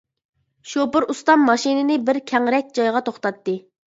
[0.71, 3.55] شوپۇر ئۇستام ماشىنىنى بىر كەڭرەك جايغا توختاتتى.